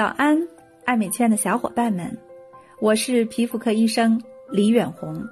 [0.00, 0.34] 早安，
[0.86, 2.10] 爱美圈的小伙伴们，
[2.80, 4.18] 我是皮肤科医生
[4.50, 5.22] 李远红。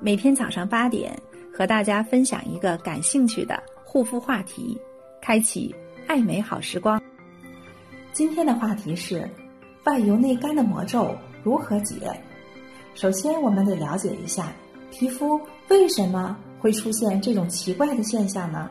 [0.00, 1.14] 每天早上八点，
[1.52, 4.80] 和大家分享一个感兴趣的护肤话题，
[5.20, 5.74] 开启
[6.06, 6.98] 爱美好时光。
[8.14, 9.28] 今天的话题是
[9.84, 12.18] 外油内干的魔咒如何解？
[12.94, 14.54] 首先，我们得了解一下
[14.90, 15.38] 皮肤
[15.68, 18.70] 为什么会出现这种奇怪的现象呢？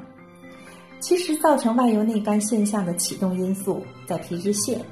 [0.99, 4.83] 其实，造成外油内干现象的启动因素在皮脂腺。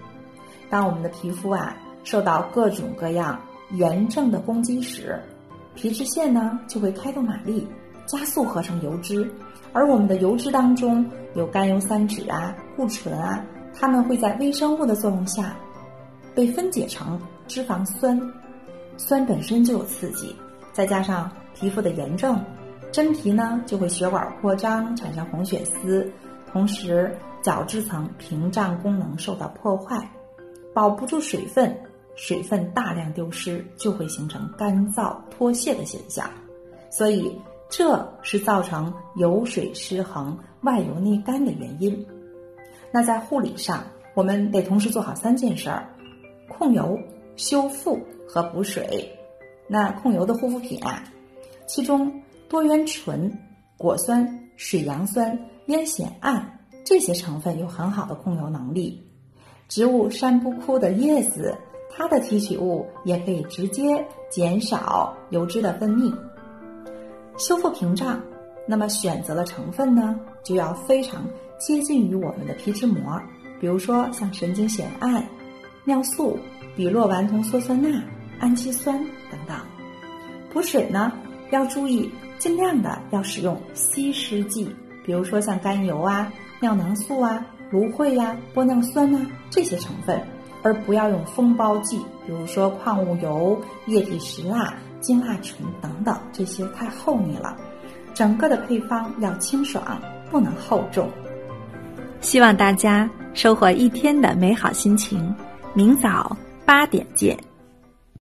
[0.70, 3.40] 当我们的皮肤啊受到各种各样
[3.72, 5.22] 炎症的攻击时，
[5.76, 7.68] 皮脂腺呢就会开动马力，
[8.06, 9.30] 加速合成油脂。
[9.72, 11.06] 而我们的油脂当中
[11.36, 15.56] 有甘油三酯啊、固醇啊，它们会在微生物的作用下
[16.34, 18.20] 被分解成脂肪酸。
[18.98, 20.36] 酸本身就有刺激，
[20.74, 22.44] 再加上皮肤的炎症，
[22.92, 26.12] 真皮呢就会血管扩张，产生红血丝，
[26.52, 30.10] 同时角质层屏障功能受到破坏。
[30.80, 31.78] 保不住水分，
[32.16, 36.26] 水分大量丢失，就会形成干燥脱屑的现象。
[36.90, 37.38] 所以，
[37.70, 42.08] 这是造成油水失衡、外油内干的原因。
[42.94, 45.86] 那在护理上，我们得同时做好三件事儿：
[46.48, 46.98] 控油、
[47.36, 49.14] 修复和补水。
[49.68, 51.04] 那控油的护肤品啊，
[51.68, 52.10] 其中
[52.48, 53.30] 多元醇、
[53.78, 59.06] 果酸、水杨酸、烟酰胺这些成分有很好的控油能力。
[59.70, 61.56] 植物山布枯的叶子，
[61.92, 66.12] 它的提取物也可以直接减少油脂的分泌，
[67.38, 68.20] 修复屏障。
[68.68, 71.24] 那么选择的成分呢，就要非常
[71.60, 73.22] 接近于我们的皮脂膜，
[73.60, 75.24] 比如说像神经酰胺、
[75.86, 76.38] 尿素、
[76.76, 78.02] 吡洛烷酮羧酸钠、
[78.40, 78.98] 氨基酸
[79.32, 79.56] 等等。
[80.52, 81.12] 补水呢，
[81.52, 82.10] 要注意
[82.40, 84.68] 尽量的要使用稀释剂，
[85.06, 87.46] 比如说像甘油啊、尿囊素啊。
[87.72, 89.20] 芦荟呀、玻尿酸呐
[89.50, 90.22] 这些成分，
[90.64, 97.56] 而不要用封包剂，比如说矿物油、液体石蜡、精蜡醇等等，这些太厚腻了。
[98.14, 101.10] 整个的配方要清爽，不能厚重。
[102.22, 105.34] 希望大家收获一天的美好心情。
[105.74, 106.36] 明早
[106.66, 107.38] 八点见。